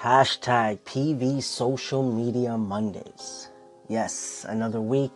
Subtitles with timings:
[0.00, 3.50] Hashtag PV Social Media Mondays.
[3.86, 5.12] Yes, another week,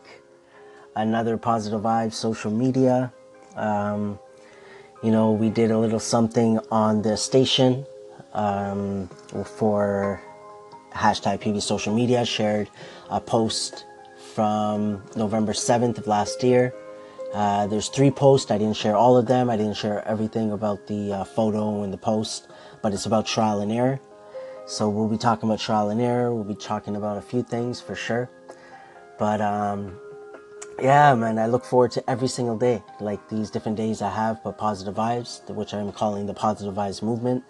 [0.94, 3.10] another positive vibe social media.
[3.56, 4.18] Um,
[5.02, 7.86] you know, we did a little something on the station
[8.34, 9.08] um,
[9.56, 10.20] for
[10.92, 12.26] hashtag PV Social Media.
[12.26, 12.68] Shared
[13.08, 13.86] a post
[14.34, 16.74] from November 7th of last year.
[17.32, 18.50] Uh, there's three posts.
[18.50, 19.48] I didn't share all of them.
[19.48, 22.48] I didn't share everything about the uh, photo and the post,
[22.82, 23.98] but it's about trial and error.
[24.66, 26.34] So we'll be talking about trial and error.
[26.34, 28.30] We'll be talking about a few things for sure.
[29.18, 29.98] But um,
[30.80, 32.82] yeah, man, I look forward to every single day.
[32.98, 37.02] Like these different days I have, but positive vibes, which I'm calling the positive vibes
[37.02, 37.44] movement.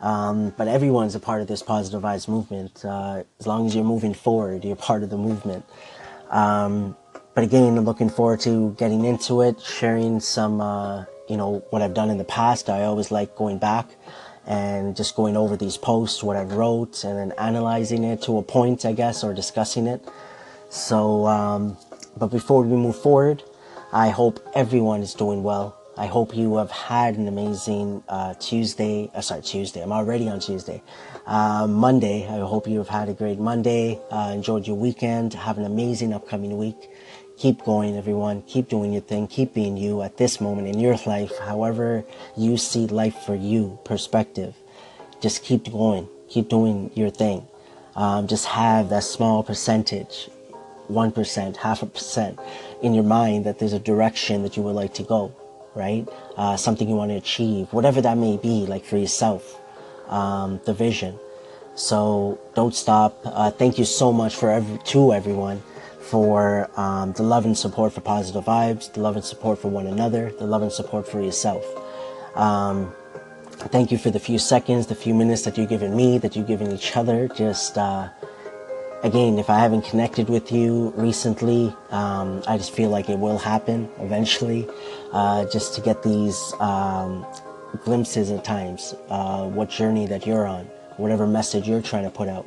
[0.00, 2.84] Um, but everyone's a part of this positive vibes movement.
[2.84, 5.64] Uh, as long as you're moving forward, you're part of the movement.
[6.30, 6.96] Um,
[7.34, 11.80] but again, I'm looking forward to getting into it, sharing some, uh, you know, what
[11.80, 12.68] I've done in the past.
[12.68, 13.88] I always like going back
[14.48, 18.42] and just going over these posts, what I wrote, and then analyzing it to a
[18.42, 20.02] point, I guess, or discussing it.
[20.70, 21.76] So, um,
[22.16, 23.42] but before we move forward,
[23.92, 25.76] I hope everyone is doing well.
[25.98, 29.10] I hope you have had an amazing uh, Tuesday.
[29.14, 29.82] Uh, sorry, Tuesday.
[29.82, 30.82] I'm already on Tuesday.
[31.26, 32.26] Uh, Monday.
[32.26, 34.00] I hope you have had a great Monday.
[34.10, 35.34] Uh, enjoyed your weekend.
[35.34, 36.88] Have an amazing upcoming week
[37.38, 38.42] keep going, everyone.
[38.42, 39.28] Keep doing your thing.
[39.28, 42.04] Keep being you at this moment in your life, however
[42.36, 44.54] you see life for you, perspective.
[45.20, 46.08] Just keep going.
[46.28, 47.46] Keep doing your thing.
[47.94, 50.28] Um, just have that small percentage,
[50.90, 52.38] 1%, half a percent
[52.82, 55.34] in your mind that there's a direction that you would like to go,
[55.74, 56.08] right?
[56.36, 59.60] Uh, something you want to achieve, whatever that may be, like for yourself,
[60.08, 61.18] um, the vision.
[61.74, 63.20] So don't stop.
[63.24, 65.62] Uh, thank you so much for every, to everyone
[66.10, 69.86] for um, the love and support for positive vibes, the love and support for one
[69.86, 71.64] another, the love and support for yourself.
[72.34, 72.92] Um,
[73.50, 76.46] thank you for the few seconds, the few minutes that you've given me, that you've
[76.46, 77.28] given each other.
[77.28, 78.08] Just uh,
[79.02, 83.38] again, if I haven't connected with you recently, um, I just feel like it will
[83.38, 84.68] happen eventually.
[85.12, 87.26] Uh, just to get these um,
[87.84, 90.64] glimpses at times, uh, what journey that you're on,
[90.96, 92.46] whatever message you're trying to put out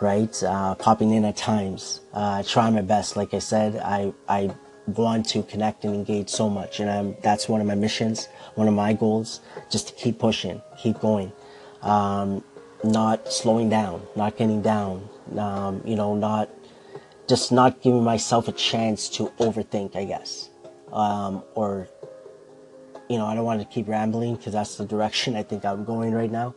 [0.00, 0.42] right?
[0.42, 2.00] Uh, popping in at times.
[2.12, 3.16] Uh, try my best.
[3.16, 4.54] Like I said, I, I
[4.86, 6.80] want to connect and engage so much.
[6.80, 9.40] And I'm, that's one of my missions, one of my goals,
[9.70, 11.32] just to keep pushing, keep going.
[11.82, 12.42] Um,
[12.84, 16.48] not slowing down, not getting down, um, you know, not
[17.28, 20.50] just not giving myself a chance to overthink, I guess.
[20.92, 21.88] Um, or,
[23.08, 25.84] you know, I don't want to keep rambling because that's the direction I think I'm
[25.84, 26.54] going right now.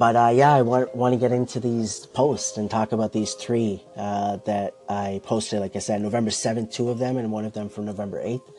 [0.00, 3.34] But uh, yeah, I want, want to get into these posts and talk about these
[3.34, 5.60] three uh, that I posted.
[5.60, 8.50] Like I said, November 7th, two of them, and one of them from November 8th.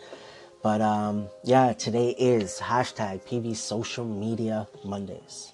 [0.61, 5.53] But um, yeah, today is hashtag PV Social Media Mondays.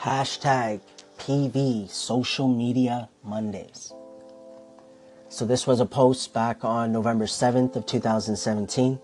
[0.00, 0.82] Hashtag
[1.16, 3.94] PV Social Media Mondays.
[5.30, 8.98] So this was a post back on November 7th of 2017.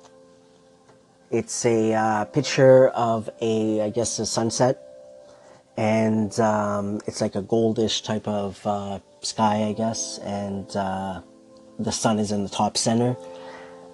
[1.31, 4.79] It's a uh, picture of a, I guess, a sunset,
[5.77, 11.23] and um, it's like a goldish type of uh, sky, I guess, and uh,
[11.79, 13.17] the sun is in the top center,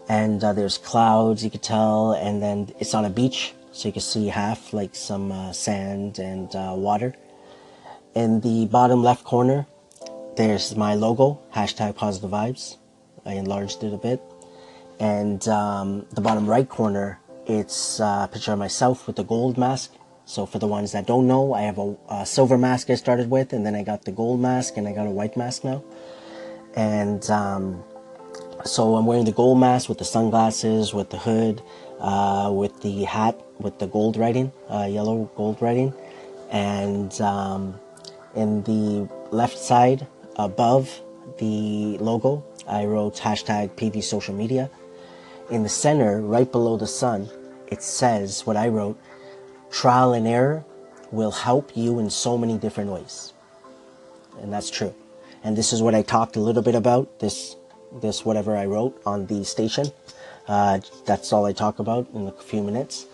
[0.08, 3.92] and uh, there's clouds you could tell, and then it's on a beach, so you
[3.92, 7.14] can see half like some uh, sand and water.
[8.14, 9.66] In the bottom left corner,
[10.36, 12.76] there's my logo, hashtag positive vibes.
[13.24, 14.20] I enlarged it a bit.
[15.00, 19.92] And um, the bottom right corner it's a picture of myself with the gold mask.
[20.24, 23.28] So for the ones that don't know, I have a, a, silver mask I started
[23.28, 25.82] with, and then I got the gold mask, and I got a white mask now.
[26.76, 27.82] And um,
[28.64, 31.60] so I'm wearing the gold mask with the sunglasses, with the hood,
[31.98, 35.92] uh, with the hat with the gold writing, uh, yellow gold writing,
[36.50, 37.74] and um,
[38.34, 40.06] in the left side
[40.36, 41.02] above
[41.38, 44.70] the logo, I wrote hashtag PV social media.
[45.50, 47.28] In the center, right below the sun,
[47.66, 48.96] it says what I wrote
[49.70, 50.64] trial and error
[51.10, 53.32] will help you in so many different ways.
[54.40, 54.94] And that's true.
[55.42, 57.56] And this is what I talked a little bit about, this,
[58.00, 59.90] this whatever I wrote on the station.
[60.46, 63.06] Uh, that's all I talk about in a few minutes.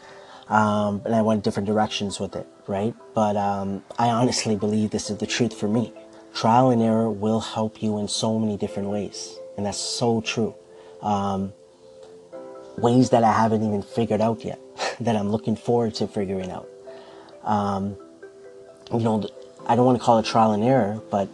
[0.49, 2.95] Um, and I went different directions with it, right?
[3.15, 5.93] But um, I honestly believe this is the truth for me.
[6.35, 9.39] Trial and error will help you in so many different ways.
[9.57, 10.55] And that's so true.
[11.01, 11.55] Um,
[12.79, 14.61] ways that I haven't even figured out yet,
[15.01, 16.69] that I'm looking forward to figuring out.
[17.45, 17.97] Um,
[18.93, 19.29] you know,
[19.67, 21.29] I don't want to call it trial and error, but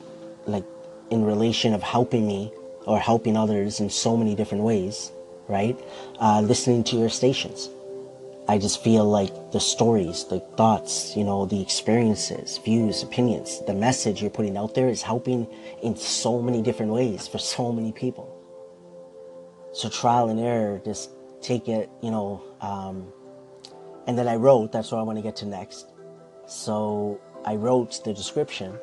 [0.47, 0.65] like
[1.11, 2.53] in relation of helping me
[2.87, 5.13] or helping others in so many different ways,
[5.49, 5.79] right?
[6.21, 7.69] Uh, listening to your stations,
[8.49, 13.75] I just feel like the stories, the thoughts, you know, the experiences, views, opinions, the
[13.75, 15.47] message you're putting out there is helping
[15.83, 18.29] in so many different ways for so many people.
[19.73, 21.11] So trial and error, just
[21.43, 22.43] take it, you know.
[22.61, 23.13] Um,
[24.07, 25.87] and then I wrote, that's what I want to get to next.
[26.47, 28.79] So I wrote the description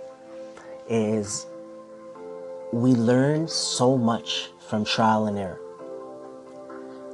[0.89, 1.45] is
[2.71, 5.59] we learn so much from trial and error.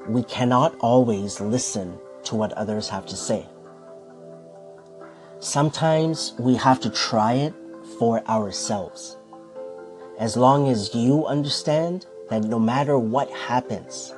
[0.07, 3.47] We cannot always listen to what others have to say.
[5.39, 7.53] Sometimes we have to try it
[7.99, 9.17] for ourselves.
[10.19, 14.13] As long as you understand that no matter what happens,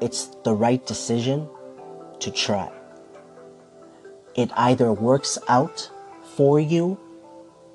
[0.00, 1.48] it's the right decision
[2.20, 2.70] to try.
[4.34, 5.90] It either works out
[6.36, 6.98] for you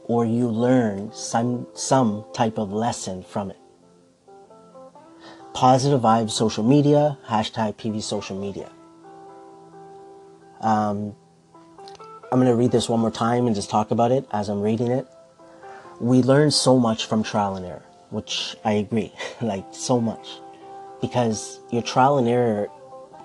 [0.06, 3.58] or you learn some, some type of lesson from it.
[5.54, 8.70] Positive Vibes Social Media, hashtag PV Social Media.
[10.62, 11.16] Um,
[12.32, 14.62] I'm going to read this one more time and just talk about it as I'm
[14.62, 15.08] reading it.
[16.00, 20.40] We learn so much from trial and error, which I agree, like so much.
[21.02, 22.68] Because your trial and error,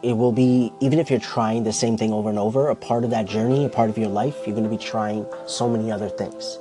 [0.02, 3.04] it will be, even if you're trying the same thing over and over, a part
[3.04, 5.92] of that journey, a part of your life, you're going to be trying so many
[5.92, 6.58] other things.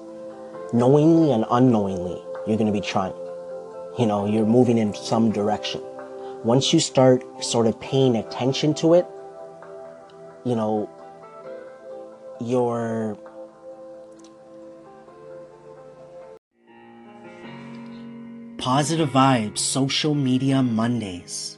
[0.74, 3.14] Knowingly and unknowingly, you're going to be trying.
[3.98, 5.82] You know, you're moving in some direction.
[6.44, 9.06] Once you start sort of paying attention to it,
[10.46, 10.90] you know,
[12.40, 13.18] your
[18.70, 21.58] Positive Vibes Social Media Mondays,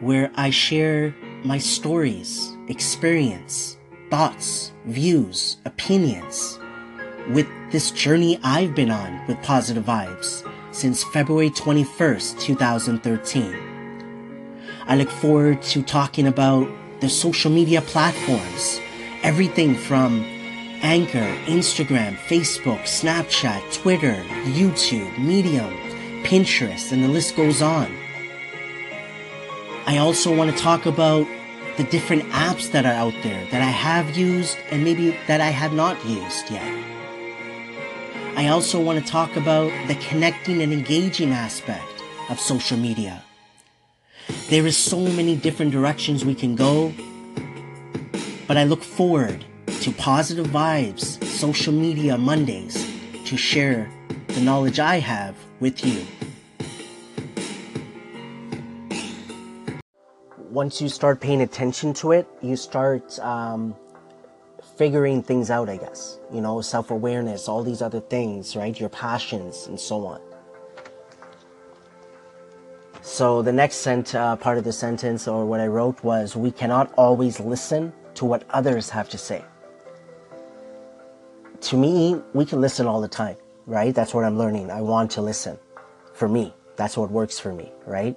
[0.00, 1.14] where I share
[1.44, 3.76] my stories, experience,
[4.10, 6.58] thoughts, views, opinions
[7.32, 13.54] with this journey I've been on with Positive Vibes since February 21st, 2013.
[14.86, 16.66] I look forward to talking about
[17.02, 18.80] the social media platforms.
[19.22, 20.24] Everything from
[20.80, 24.14] Anchor, Instagram, Facebook, Snapchat, Twitter,
[24.56, 25.91] YouTube, Medium,
[26.24, 27.94] Pinterest, and the list goes on.
[29.86, 31.26] I also want to talk about
[31.76, 35.50] the different apps that are out there that I have used and maybe that I
[35.50, 36.68] have not used yet.
[38.36, 43.22] I also want to talk about the connecting and engaging aspect of social media.
[44.48, 46.92] There is so many different directions we can go,
[48.46, 52.88] but I look forward to positive vibes, social media Mondays
[53.24, 53.90] to share
[54.28, 56.04] the knowledge I have with you.
[60.50, 63.74] Once you start paying attention to it, you start um,
[64.76, 66.18] figuring things out, I guess.
[66.32, 68.78] You know, self awareness, all these other things, right?
[68.78, 70.20] Your passions, and so on.
[73.00, 76.50] So the next sent, uh, part of the sentence or what I wrote was, we
[76.50, 79.44] cannot always listen to what others have to say.
[81.62, 83.36] To me, we can listen all the time,
[83.66, 83.94] right?
[83.94, 84.70] That's what I'm learning.
[84.70, 85.58] I want to listen.
[86.14, 88.16] For me, that's what works for me, right?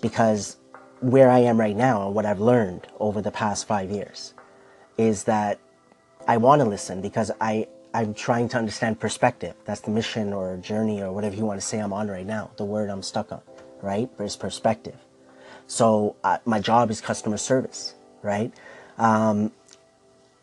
[0.00, 0.56] Because
[1.00, 4.34] where I am right now and what I've learned over the past five years
[4.98, 5.58] is that
[6.26, 9.54] I want to listen because I, I'm trying to understand perspective.
[9.64, 12.50] That's the mission or journey or whatever you want to say I'm on right now.
[12.56, 13.42] The word I'm stuck on
[13.82, 14.10] right?
[14.18, 14.96] Is perspective.
[15.66, 18.52] So uh, my job is customer service, right?
[18.98, 19.52] Um,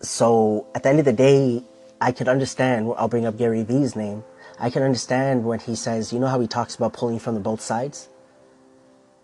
[0.01, 1.63] so at the end of the day,
[2.01, 2.91] I could understand.
[2.97, 4.23] I'll bring up Gary Vee's name.
[4.59, 7.41] I can understand when he says, you know how he talks about pulling from the
[7.41, 8.09] both sides.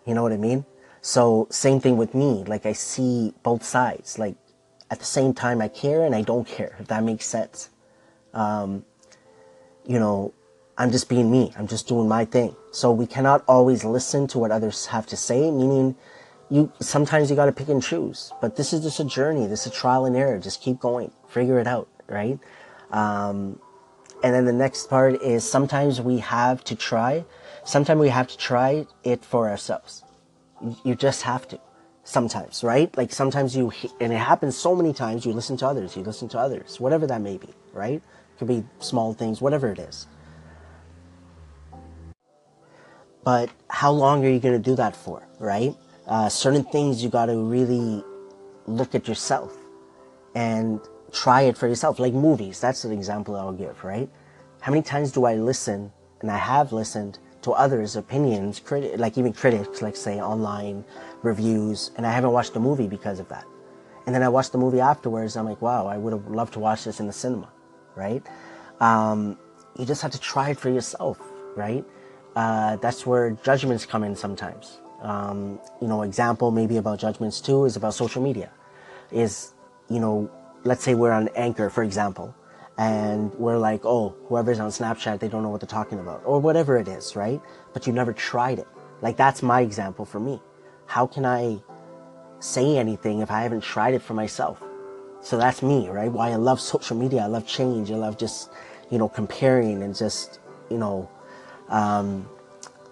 [0.06, 0.66] You know what I mean?
[1.02, 2.44] So same thing with me.
[2.46, 4.18] Like I see both sides.
[4.18, 4.36] Like
[4.92, 6.76] at the same time, I care and I don't care.
[6.80, 7.70] If that makes sense.
[8.34, 8.86] Um,
[9.86, 10.34] you know,
[10.78, 11.54] I'm just being me.
[11.58, 12.56] I'm just doing my thing.
[12.72, 15.96] So we cannot always listen to what others have to say, meaning
[16.50, 18.32] you sometimes you got to pick and choose.
[18.42, 19.46] But this is just a journey.
[19.48, 20.40] This is a trial and error.
[20.40, 21.12] Just keep going.
[21.28, 22.40] Figure it out, right?
[22.92, 23.60] Um,
[24.24, 27.26] and then the next part is sometimes we have to try.
[27.64, 30.04] Sometimes we have to try it for ourselves.
[30.84, 31.60] You just have to.
[32.04, 32.96] Sometimes, right?
[32.98, 33.72] Like sometimes you,
[34.02, 37.06] and it happens so many times, you listen to others, you listen to others, whatever
[37.06, 38.02] that may be, right?
[38.02, 40.08] It could be small things, whatever it is.
[43.24, 45.76] But how long are you going to do that for, right?
[46.08, 48.04] Uh, certain things you got to really
[48.66, 49.56] look at yourself
[50.34, 50.80] and
[51.14, 52.00] try it for yourself.
[52.00, 54.10] Like movies, that's an example I'll give, right?
[54.62, 58.62] How many times do I listen, and I have listened to others' opinions,
[58.98, 60.84] like even critics, like say online
[61.22, 63.46] reviews, and I haven't watched the movie because of that.
[64.06, 65.38] And then I watched the movie afterwards.
[65.38, 67.50] I'm like, wow, I would have loved to watch this in the cinema,
[67.96, 68.26] right?
[68.82, 69.38] Um,
[69.78, 71.20] you just have to try it for yourself,
[71.56, 71.86] right?
[72.36, 74.80] uh, that's where judgments come in sometimes.
[75.02, 78.52] Um, you know, example maybe about judgments too is about social media.
[79.12, 79.54] is,
[79.90, 80.30] you know,
[80.64, 82.36] let's say we're on Anchor, for example,
[82.78, 86.40] and we're like, oh, whoever's on Snapchat, they don't know what they're talking about, or
[86.40, 87.42] whatever it is, right?
[87.74, 88.68] But you never tried it.
[89.02, 90.42] Like, that's my example for me.
[90.86, 91.60] How can I
[92.40, 94.64] say anything if I haven't tried it for myself?
[95.22, 96.12] So that's me, right?
[96.12, 97.22] Why I love social media.
[97.22, 97.92] I love change.
[97.92, 98.50] I love just,
[98.90, 100.40] you know, comparing and just,
[100.70, 101.10] you know,
[101.68, 102.28] um,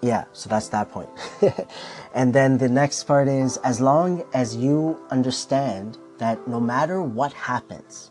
[0.02, 1.08] yeah, so that's that point.
[2.14, 7.32] and then the next part is as long as you understand that no matter what
[7.32, 8.10] happens,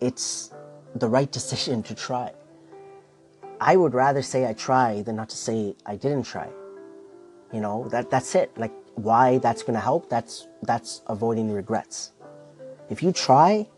[0.00, 0.52] it's
[0.94, 2.32] the right decision to try.
[3.60, 6.48] I would rather say I try than not to say I didn't try.
[7.52, 8.50] You know, that that's it.
[8.56, 12.12] Like why that's going to help, that's that's avoiding regrets.
[12.90, 13.68] If you try,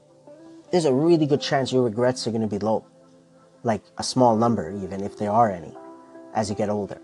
[0.71, 2.87] there's a really good chance your regrets are going to be low.
[3.63, 5.75] Like a small number even if there are any
[6.35, 7.01] as you get older.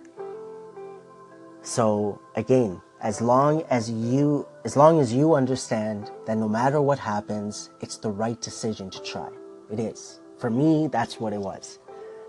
[1.63, 6.99] So again, as long as you as long as you understand that no matter what
[6.99, 9.29] happens, it's the right decision to try.
[9.71, 10.21] It is.
[10.39, 11.79] For me, that's what it was.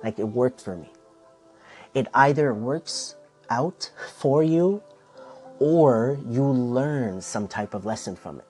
[0.04, 0.90] Like it worked for me.
[1.94, 3.16] It either works
[3.50, 4.82] out for you
[5.60, 8.46] or you learn some type of lesson from it.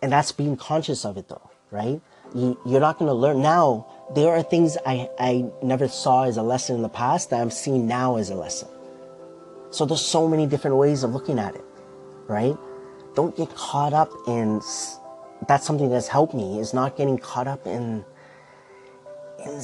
[0.00, 2.00] And that's being conscious of it though, right?
[2.34, 3.86] You, you're not going to learn now.
[4.14, 7.50] There are things I, I never saw as a lesson in the past that I'm
[7.50, 8.68] seeing now as a lesson.
[9.76, 11.64] So there's so many different ways of looking at it,
[12.28, 12.56] right?
[13.14, 14.62] Don't get caught up in,
[15.46, 18.02] that's something that's helped me is not getting caught up in,
[19.44, 19.60] in,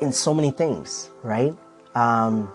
[0.00, 1.52] in so many things, right?
[1.96, 2.46] Um,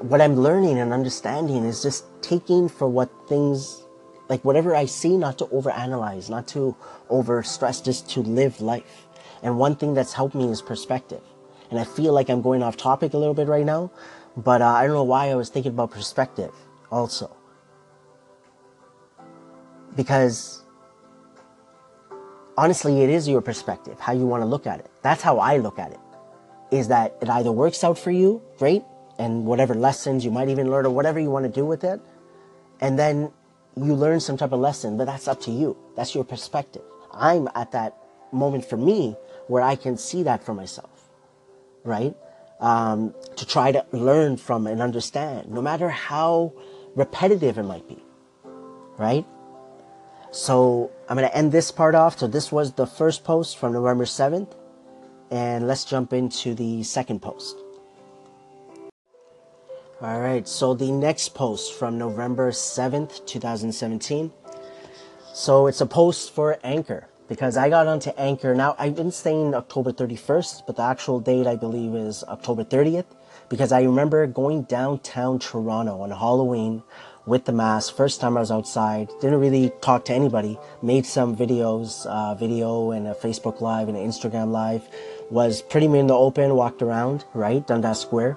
[0.00, 3.82] what I'm learning and understanding is just taking for what things,
[4.28, 6.76] like whatever I see, not to overanalyze, not to
[7.08, 9.06] over stress, just to live life.
[9.42, 11.22] And one thing that's helped me is perspective.
[11.70, 13.90] And I feel like I'm going off topic a little bit right now,
[14.36, 16.52] but uh, I don't know why I was thinking about perspective
[16.90, 17.34] also.
[19.96, 20.62] Because
[22.56, 24.90] honestly, it is your perspective, how you want to look at it.
[25.02, 26.00] That's how I look at it.
[26.70, 28.82] Is that it either works out for you, great,
[29.18, 32.00] and whatever lessons you might even learn or whatever you want to do with it,
[32.80, 33.30] and then
[33.76, 35.76] you learn some type of lesson, but that's up to you.
[35.96, 36.82] That's your perspective.
[37.12, 37.96] I'm at that
[38.32, 39.16] moment for me
[39.48, 41.08] where I can see that for myself,
[41.84, 42.14] right?
[42.62, 46.54] Um, to try to learn from and understand, no matter how
[46.94, 48.02] repetitive it might be,
[48.96, 49.26] right?
[50.30, 52.18] So I'm going to end this part off.
[52.18, 54.54] So this was the first post from November 7th.
[55.30, 57.56] And let's jump into the second post.
[60.00, 64.32] All right, so the next post from November 7th, 2017.
[65.32, 68.54] So it's a post for Anchor because I got onto Anchor.
[68.54, 73.06] Now, I've been saying October 31st, but the actual date I believe is October 30th
[73.48, 76.82] because I remember going downtown Toronto on Halloween
[77.24, 77.96] with the mask.
[77.96, 80.58] First time I was outside, didn't really talk to anybody.
[80.82, 84.86] Made some videos, uh, video and a Facebook Live and an Instagram Live.
[85.30, 88.36] Was pretty much in the open, walked around, right, Dundas Square.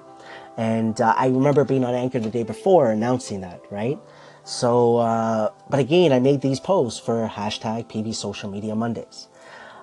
[0.56, 3.98] And uh, I remember being on Anchor the day before announcing that, right?
[4.46, 9.26] So, uh, but again, I made these posts for hashtag PV Social Media Mondays.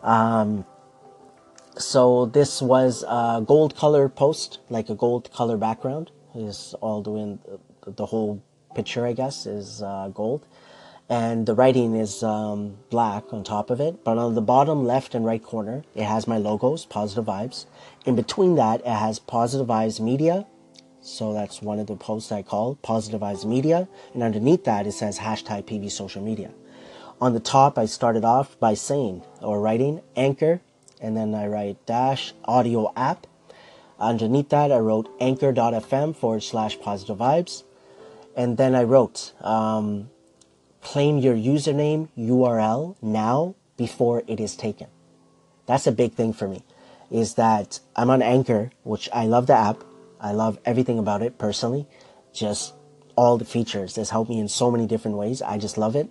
[0.01, 0.65] Um,
[1.77, 7.39] so this was a gold color post, like a gold color background is all doing
[7.85, 8.41] the whole
[8.73, 10.47] picture, I guess, is uh, gold.
[11.09, 14.03] And the writing is um, black on top of it.
[14.05, 17.65] But on the bottom left and right corner, it has my logos, Positive Vibes.
[18.05, 20.47] In between that, it has Positive Vibes Media
[21.03, 23.89] so that's one of the posts I call Positive Vibes Media.
[24.13, 26.51] And underneath that, it says hashtag PV Social Media.
[27.19, 30.61] On the top, I started off by saying or writing Anchor,
[31.01, 33.27] and then I write dash audio app.
[33.99, 37.63] Underneath that, I wrote anchor.fm forward slash positive vibes.
[38.35, 40.09] And then I wrote, um,
[40.81, 44.87] claim your username URL now before it is taken.
[45.65, 46.63] That's a big thing for me,
[47.11, 49.83] is that I'm on Anchor, which I love the app.
[50.23, 51.85] I love everything about it personally.
[52.33, 52.73] Just
[53.15, 53.97] all the features.
[53.97, 55.41] It's helped me in so many different ways.
[55.41, 56.09] I just love it.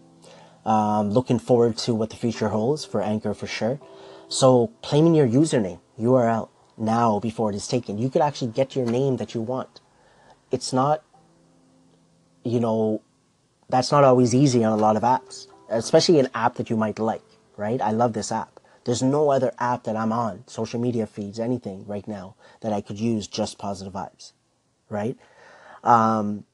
[0.65, 3.81] Um, looking forward to what the future holds for Anchor for sure.
[4.29, 8.87] So claiming your username, URL, now before it is taken, you could actually get your
[8.87, 9.81] name that you want.
[10.51, 11.03] It's not,
[12.45, 13.03] you know,
[13.69, 16.99] that's not always easy on a lot of apps, especially an app that you might
[16.99, 17.25] like,
[17.57, 17.81] right?
[17.81, 18.61] I love this app.
[18.85, 22.81] There's no other app that I'm on, social media feeds, anything right now that I
[22.81, 24.33] could use just positive vibes,
[24.91, 25.17] right?
[25.85, 26.45] Um,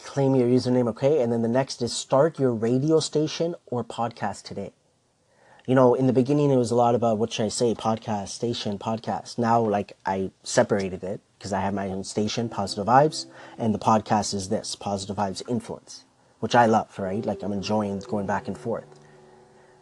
[0.00, 1.22] claim your username, okay?
[1.22, 4.72] And then the next is start your radio station or podcast today.
[5.66, 8.28] You know, in the beginning, it was a lot about what should I say, podcast,
[8.28, 9.38] station, podcast.
[9.38, 13.26] Now, like, I separated it because I have my own station, Positive Vibes,
[13.58, 16.04] and the podcast is this, Positive Vibes Influence,
[16.40, 17.24] which I love, right?
[17.24, 18.86] Like, I'm enjoying going back and forth.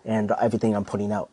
[0.04, 1.30] and everything I'm putting out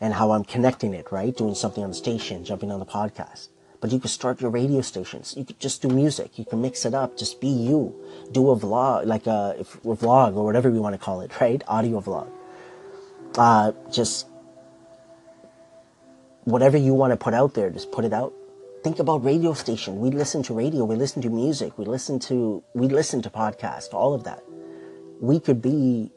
[0.00, 1.36] and how I'm connecting it, right?
[1.36, 3.48] Doing something on the station, jumping on the podcast.
[3.80, 5.34] But you could start your radio stations.
[5.36, 6.38] You could just do music.
[6.38, 7.16] You can mix it up.
[7.16, 7.94] Just be you.
[8.32, 11.62] Do a vlog, like a, a vlog or whatever you want to call it, right?
[11.68, 12.28] Audio vlog.
[13.36, 14.26] Uh, just
[16.44, 18.32] whatever you want to put out there, just put it out.
[18.82, 20.00] Think about radio station.
[20.00, 20.84] We listen to radio.
[20.84, 21.78] We listen to music.
[21.78, 23.92] We listen to we listen to podcast.
[23.92, 24.42] All of that.
[25.20, 26.10] We could be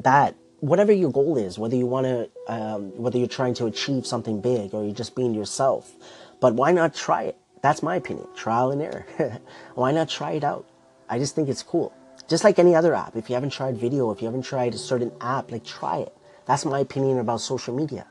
[0.00, 0.34] that.
[0.60, 4.40] Whatever your goal is, whether you want to, um, whether you're trying to achieve something
[4.40, 5.92] big or you're just being yourself,
[6.40, 7.36] but why not try it?
[7.62, 8.26] That's my opinion.
[8.34, 9.06] Trial and error.
[9.74, 10.66] why not try it out?
[11.08, 11.92] I just think it's cool.
[12.28, 13.16] Just like any other app.
[13.16, 16.14] If you haven't tried video, if you haven't tried a certain app, like try it.
[16.46, 18.06] That's my opinion about social media.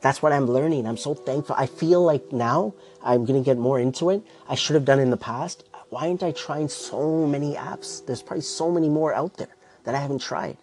[0.00, 0.86] That's what I'm learning.
[0.86, 1.56] I'm so thankful.
[1.58, 4.22] I feel like now I'm going to get more into it.
[4.48, 5.64] I should have done in the past.
[5.90, 8.04] Why aren't I trying so many apps?
[8.04, 9.54] There's probably so many more out there
[9.84, 10.56] that I haven't tried.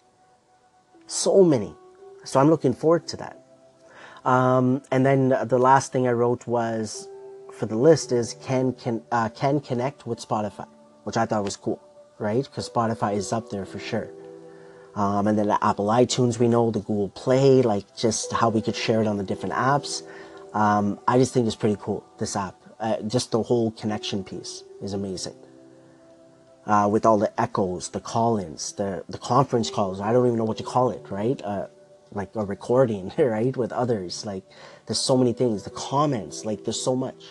[1.08, 1.74] So many.
[2.24, 3.42] So I'm looking forward to that.
[4.24, 7.08] Um, and then the last thing I wrote was
[7.52, 10.68] for the list is can can uh, can connect with Spotify,
[11.04, 11.80] which I thought was cool,
[12.18, 12.44] right?
[12.44, 14.10] Because Spotify is up there for sure.
[14.94, 18.60] Um, and then the Apple iTunes, we know the Google Play, like just how we
[18.60, 20.02] could share it on the different apps.
[20.52, 22.04] Um, I just think it's pretty cool.
[22.18, 25.36] This app, uh, just the whole connection piece is amazing.
[26.68, 30.02] Uh, with all the echoes, the call-ins, the the conference calls.
[30.02, 31.40] I don't even know what to call it, right?
[31.42, 31.68] Uh,
[32.12, 34.26] like a recording, right, with others.
[34.26, 34.44] Like
[34.86, 35.64] there's so many things.
[35.64, 37.24] The comments, like there's so much.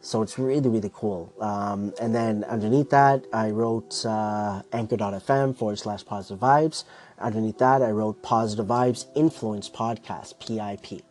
[0.00, 1.32] So it's really, really cool.
[1.40, 6.84] Um, and then underneath that, I wrote uh, anchor.fm forward slash positive vibes.
[7.18, 11.02] Underneath that, I wrote positive vibes influence podcast, PIP.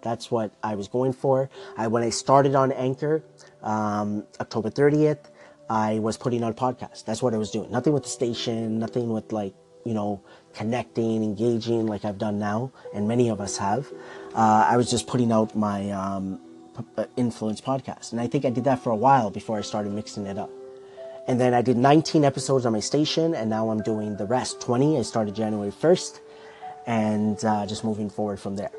[0.00, 1.50] That's what I was going for.
[1.76, 3.22] I, when I started on Anchor,
[3.62, 5.30] um, October 30th,
[5.72, 7.06] I was putting on podcast.
[7.06, 7.70] That's what I was doing.
[7.70, 9.54] Nothing with the station, nothing with like,
[9.86, 10.20] you know,
[10.52, 13.90] connecting, engaging like I've done now, and many of us have.
[14.34, 16.38] Uh, I was just putting out my, um,
[16.98, 18.12] uh, influence podcast.
[18.12, 20.50] And I think I did that for a while before I started mixing it up.
[21.26, 24.60] And then I did 19 episodes on my station, and now I'm doing the rest
[24.60, 24.98] 20.
[24.98, 26.20] I started January 1st,
[26.86, 28.72] and uh, just moving forward from there.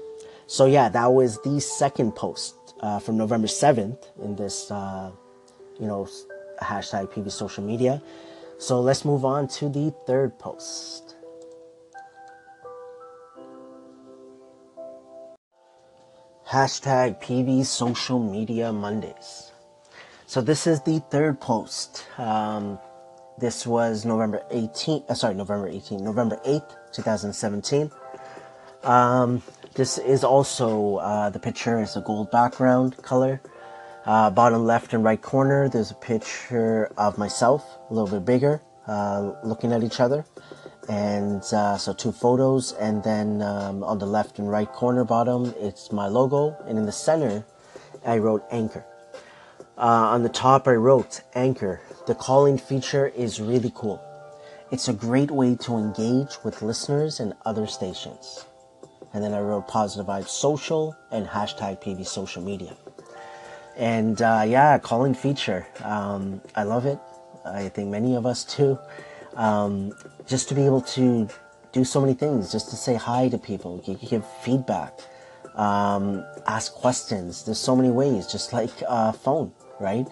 [0.46, 5.10] So, yeah, that was the second post uh, from November 7th in this, uh,
[5.80, 6.08] you know,
[6.64, 8.02] hashtag PV social media.
[8.58, 11.16] So, let's move on to the third post.
[16.54, 19.52] Hashtag PV Social Media Mondays.
[20.28, 22.06] So this is the third post.
[22.20, 22.78] Um,
[23.40, 27.90] this was November 18th, uh, sorry, November 18th, November 8th, 2017.
[28.84, 29.42] Um,
[29.74, 33.42] this is also, uh, the picture is a gold background color.
[34.06, 38.62] Uh, bottom left and right corner, there's a picture of myself, a little bit bigger,
[38.86, 40.26] uh, looking at each other.
[40.90, 42.74] And uh, so two photos.
[42.74, 46.58] And then um, on the left and right corner bottom it's my logo.
[46.68, 47.46] And in the center
[48.06, 48.86] i wrote anchor.
[49.78, 51.80] Uh, on the top i wrote anchor.
[52.06, 54.04] The calling feature is really cool.
[54.70, 58.46] It's a great way to engage with listeners and other stations.
[59.14, 62.76] And then i wrote positive vibes social and hashtag pv social media
[63.76, 67.00] and uh, yeah calling feature um, i love it
[67.46, 68.78] i think many of us too
[69.36, 69.94] um,
[70.28, 71.28] just to be able to
[71.74, 75.00] do so many things, just to say hi to people, give feedback,
[75.56, 77.44] um, ask questions.
[77.44, 80.08] There's so many ways, just like a phone, right?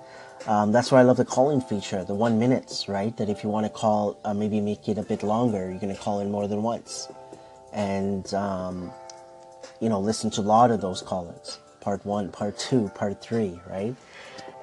[0.48, 3.16] Um, that's why I love the calling feature, the one minutes, right?
[3.18, 5.96] That if you want to call, uh, maybe make it a bit longer, you're going
[5.96, 7.08] to call in more than once.
[7.72, 8.92] And, um,
[9.80, 11.60] you know, listen to a lot of those call-ins.
[11.82, 13.96] Part one, part two, part three, right?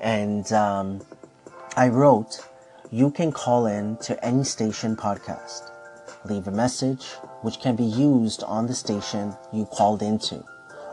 [0.00, 1.02] And um,
[1.76, 2.40] I wrote
[2.90, 5.70] you can call in to any station podcast.
[6.24, 7.04] Leave a message
[7.42, 10.42] which can be used on the station you called into,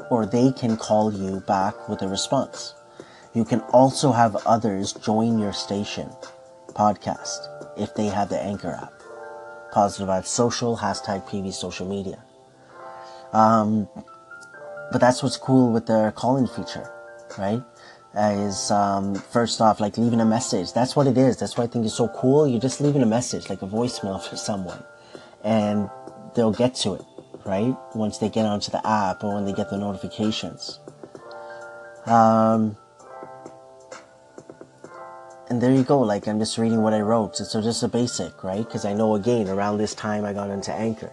[0.10, 2.74] or they can call you back with a response.
[3.34, 6.10] You can also have others join your station
[6.70, 8.94] podcast if they have the Anchor app.
[9.72, 12.22] Positive Vibe Social, hashtag PV social media.
[13.32, 13.88] Um,
[14.92, 16.92] but that's what's cool with the calling feature,
[17.38, 17.62] right?
[18.18, 20.74] is um, first off like leaving a message.
[20.74, 21.38] That's what it is.
[21.38, 22.48] That's why I think it's so cool.
[22.48, 24.84] You're just leaving a message, like a voicemail for someone,
[25.44, 25.90] and
[26.34, 27.02] they'll get to it,
[27.46, 27.76] right?
[27.94, 30.80] Once they get onto the app or when they get the notifications.
[32.06, 32.78] Um,
[35.50, 36.00] and there you go.
[36.00, 37.36] Like I'm just reading what I wrote.
[37.36, 38.66] So just a basic, right?
[38.66, 41.12] Because I know again around this time I got into Anchor.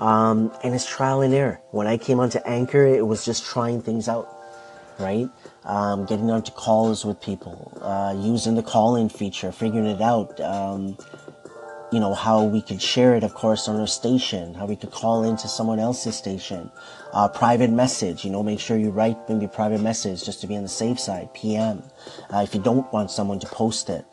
[0.00, 1.60] Um, and it's trial and error.
[1.70, 4.28] When I came onto Anchor, it was just trying things out,
[4.98, 5.28] right?
[5.64, 10.96] um, getting onto calls with people, uh, using the call-in feature, figuring it out, um,
[11.92, 14.92] you know, how we could share it, of course, on our station, how we could
[14.92, 16.70] call into someone else's station,
[17.12, 20.56] uh, private message, you know, make sure you write maybe private message just to be
[20.56, 21.82] on the safe side, PM,
[22.32, 24.04] uh, if you don't want someone to post it.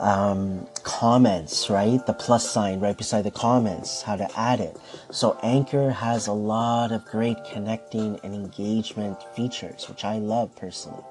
[0.00, 2.04] Um, comments, right?
[2.06, 4.78] The plus sign right beside the comments, how to add it.
[5.10, 11.04] So Anchor has a lot of great connecting and engagement features, which I love personally,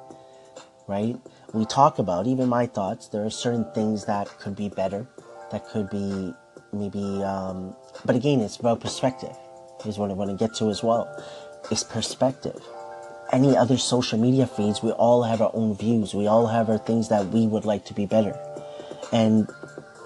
[0.87, 1.15] right?
[1.53, 5.07] We talk about, even my thoughts, there are certain things that could be better
[5.51, 6.33] that could be
[6.71, 7.75] maybe um,
[8.05, 9.35] but again it's about perspective
[9.85, 11.07] is what i want to get to as well
[11.71, 12.61] is perspective
[13.31, 16.77] any other social media feeds we all have our own views we all have our
[16.77, 18.37] things that we would like to be better
[19.11, 19.49] and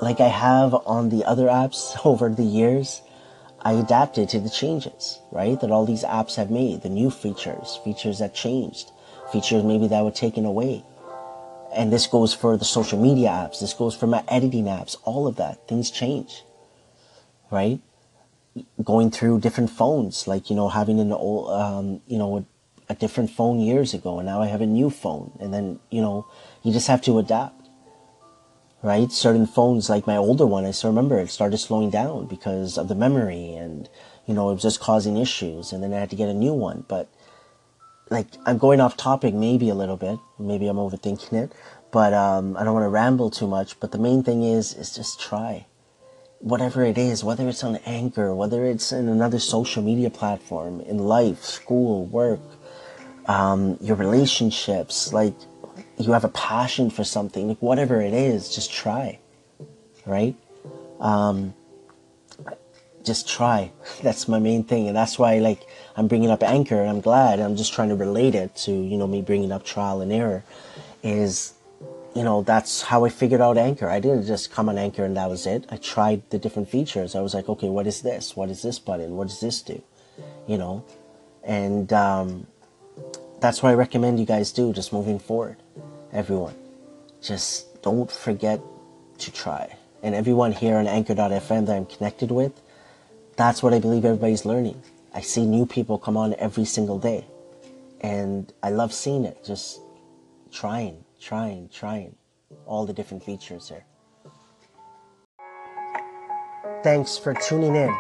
[0.01, 3.01] like i have on the other apps over the years
[3.61, 7.79] i adapted to the changes right that all these apps have made the new features
[7.83, 8.91] features that changed
[9.33, 10.83] features maybe that were taken away.
[11.75, 15.25] And this goes for the social media apps this goes for my editing apps all
[15.25, 16.43] of that things change
[17.49, 17.79] right?
[18.83, 22.45] Going through different phones like you know having an old um, you know a,
[22.89, 26.01] a different phone years ago and now i have a new phone and then you
[26.01, 26.27] know
[26.61, 27.62] you just have to adapt
[28.83, 32.77] right certain phones like my older one i still remember it started slowing down because
[32.77, 33.89] of the memory and
[34.27, 36.53] you know it was just causing issues and then i had to get a new
[36.53, 37.09] one but
[38.09, 40.19] like I'm going off topic maybe a little bit.
[40.39, 41.51] Maybe I'm overthinking it,
[41.91, 43.79] but um, I don't want to ramble too much.
[43.79, 45.65] But the main thing is, is just try.
[46.39, 50.97] Whatever it is, whether it's on Anchor, whether it's in another social media platform, in
[50.99, 52.41] life, school, work,
[53.27, 55.35] um, your relationships, like
[55.97, 59.19] you have a passion for something, like whatever it is, just try,
[60.05, 60.35] right?
[60.99, 61.53] Um,
[63.03, 63.71] just try.
[64.01, 65.61] That's my main thing, and that's why like
[65.95, 67.39] I'm bringing up Anchor, and I'm glad.
[67.39, 70.43] I'm just trying to relate it to you know me bringing up trial and error.
[71.03, 71.53] Is
[72.15, 73.89] you know that's how I figured out Anchor.
[73.89, 75.65] I didn't just come on Anchor and that was it.
[75.69, 77.15] I tried the different features.
[77.15, 78.35] I was like, okay, what is this?
[78.35, 79.17] What is this button?
[79.17, 79.81] What does this do?
[80.47, 80.85] You know,
[81.43, 82.47] and um,
[83.43, 84.71] that's what I recommend you guys do.
[84.71, 85.57] Just moving forward,
[86.13, 86.55] everyone,
[87.21, 88.61] just don't forget
[89.17, 89.75] to try.
[90.01, 92.53] And everyone here on Anchor.fm that I'm connected with,
[93.35, 94.81] that's what I believe everybody's learning.
[95.13, 97.25] I see new people come on every single day.
[97.99, 99.43] And I love seeing it.
[99.43, 99.81] Just
[100.49, 102.15] trying, trying, trying.
[102.65, 103.83] All the different features here.
[106.81, 107.93] Thanks for tuning in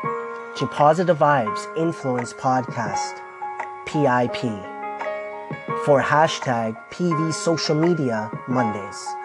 [0.55, 3.19] to Positive Vibes Influence Podcast,
[3.85, 4.72] PIP,
[5.85, 9.22] for hashtag PV Social Media Mondays.